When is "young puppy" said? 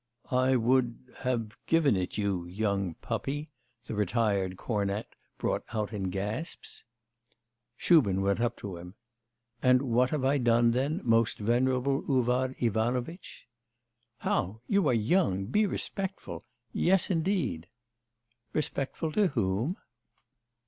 2.47-3.51